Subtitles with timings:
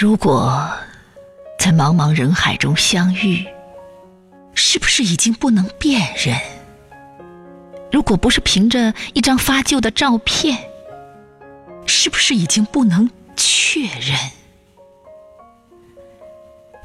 [0.00, 0.70] 如果
[1.58, 3.44] 在茫茫人海中相遇，
[4.54, 6.38] 是不是已经不能辨认？
[7.90, 10.56] 如果不是凭着一张发旧的照片，
[11.84, 14.16] 是不是已经不能确认？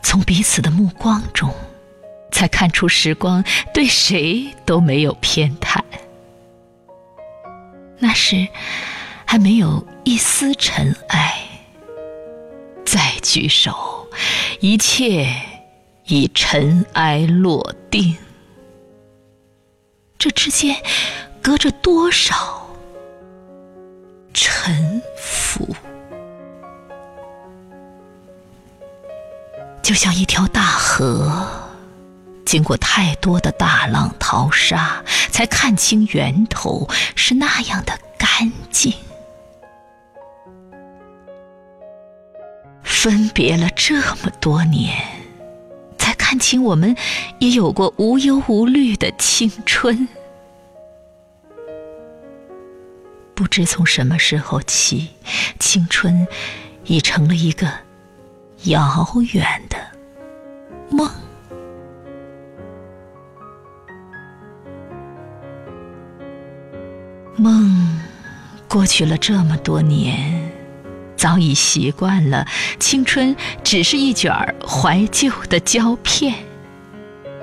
[0.02, 1.54] 从彼此的目光中，
[2.32, 5.80] 才看出时光对谁都没有偏袒。
[8.00, 8.48] 那时
[9.24, 11.43] 还没有一丝尘埃，
[13.34, 14.08] 举手，
[14.60, 15.28] 一切
[16.06, 18.16] 已尘埃落定。
[20.20, 20.78] 这之间
[21.42, 22.68] 隔着多少
[24.36, 25.76] 沉浮？
[29.82, 31.48] 就像一条大河，
[32.46, 38.94] 经过太多的大浪淘沙，才看清源头是那样的干净。
[43.04, 44.98] 分别了这么多年，
[45.98, 46.96] 才看清我们
[47.40, 50.08] 也有过无忧无虑的青春。
[53.36, 55.10] 不知从什么时候起，
[55.60, 56.26] 青春
[56.86, 57.70] 已成了一个
[58.68, 59.78] 遥远的
[60.90, 61.12] 梦。
[67.36, 68.00] 梦
[68.70, 70.43] 过去了这么多年，
[71.24, 72.46] 早已习惯了
[72.82, 76.36] 青春只是一卷儿怀旧的胶片，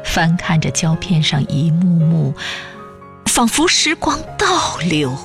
[0.04, 2.34] 翻看着胶片上一幕幕，
[3.24, 5.16] 仿佛时光倒流，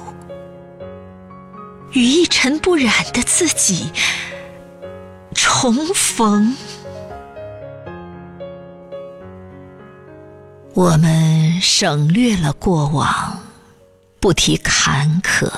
[1.91, 3.91] 与一尘不染的自己
[5.33, 6.55] 重逢。
[10.75, 13.41] 我们省略了过往。
[14.21, 15.51] 不提坎坷，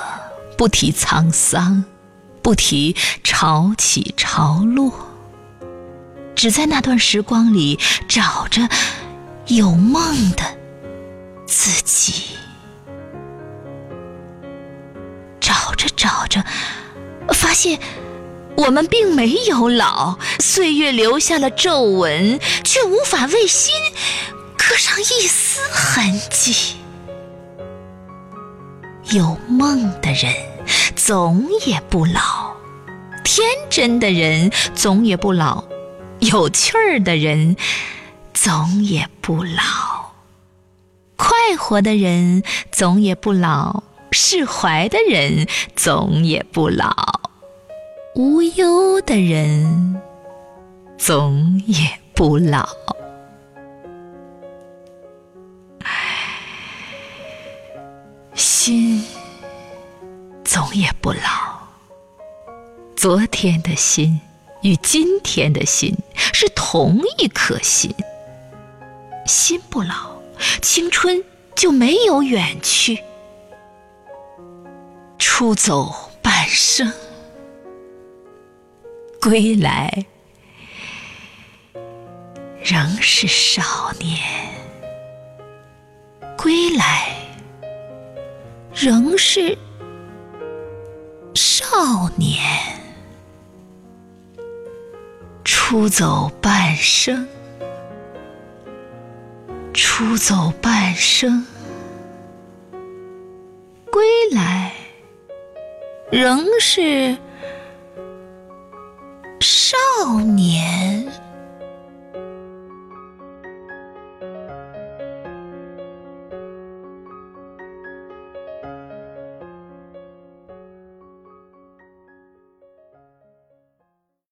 [0.56, 1.84] 不提沧桑，
[2.42, 4.92] 不提潮起潮落，
[6.34, 8.68] 只在那段时光里找着
[9.46, 10.42] 有梦的
[11.46, 12.36] 自己。
[15.40, 16.44] 找着找着，
[17.32, 17.78] 发现
[18.56, 23.72] 我们并没有老，岁月留下了皱纹，却无法为心
[24.56, 26.76] 刻上一丝痕迹。
[29.12, 30.34] 有梦的人
[31.08, 32.54] 总也不老，
[33.24, 35.64] 天真的人总也不老，
[36.18, 37.56] 有趣儿的人
[38.34, 40.12] 总也不老，
[41.16, 46.92] 快活的人总也不老，释怀的人总也不老，
[48.14, 50.02] 无忧的人
[50.98, 52.68] 总也不老。
[58.34, 59.02] 心
[60.58, 61.68] 总也不老，
[62.96, 64.20] 昨天的心
[64.62, 65.96] 与今天的心
[66.32, 67.94] 是同一颗心。
[69.24, 70.20] 心不老，
[70.60, 71.22] 青春
[71.54, 73.00] 就没有远去。
[75.16, 76.92] 出走半生，
[79.20, 80.04] 归来
[82.64, 84.18] 仍是少年。
[86.36, 87.14] 归来。
[88.74, 89.56] 仍是
[91.70, 92.42] 少年，
[95.44, 97.28] 出走半生，
[99.74, 101.46] 出走半生，
[103.92, 104.02] 归
[104.32, 104.72] 来
[106.10, 107.14] 仍是
[109.40, 109.76] 少
[110.20, 110.87] 年。